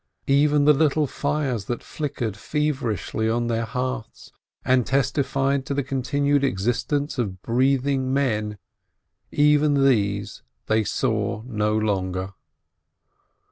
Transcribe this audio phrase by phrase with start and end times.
[0.25, 4.31] Even the little fires that flickered feverishly on their hearths,
[4.65, 8.57] and testified to the continued existence of breathing men,
[9.31, 12.33] even these they saw no longer.